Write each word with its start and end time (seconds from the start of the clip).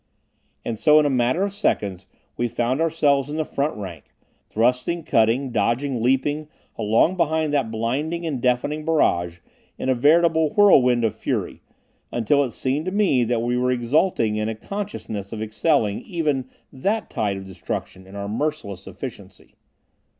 And 0.65 0.79
so, 0.79 0.99
in 0.99 1.05
a 1.05 1.11
matter 1.11 1.43
of 1.43 1.53
seconds, 1.53 2.07
we 2.35 2.47
found 2.47 2.81
ourselves 2.81 3.29
in 3.29 3.35
the 3.37 3.45
front 3.45 3.77
rank, 3.77 4.05
thrusting, 4.49 5.03
cutting, 5.03 5.51
dodging, 5.51 6.01
leaping 6.01 6.47
along 6.75 7.17
behind 7.17 7.53
that 7.53 7.69
blinding 7.69 8.25
and 8.25 8.41
deafening 8.41 8.83
barrage 8.83 9.41
in 9.77 9.89
a 9.89 9.93
veritable 9.93 10.55
whirlwind 10.55 11.03
of 11.05 11.15
fury, 11.15 11.61
until 12.11 12.43
it 12.43 12.49
seemed 12.49 12.85
to 12.87 12.91
me 12.91 13.23
that 13.25 13.43
we 13.43 13.55
were 13.55 13.69
exulting 13.69 14.37
in 14.37 14.49
a 14.49 14.55
consciousness 14.55 15.31
of 15.31 15.39
excelling 15.43 16.01
even 16.01 16.49
that 16.73 17.11
tide 17.11 17.37
of 17.37 17.45
destruction 17.45 18.07
in 18.07 18.15
our 18.15 18.27
merciless 18.27 18.87
efficiency. 18.87 19.53